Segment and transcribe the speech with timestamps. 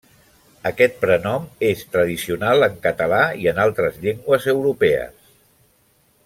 [0.69, 5.31] Aquest prenom és tradicional en català i en altres llengües europees.